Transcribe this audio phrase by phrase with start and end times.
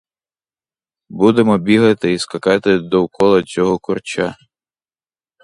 [1.09, 4.35] Будемо бігати і скакати довкола цього корча.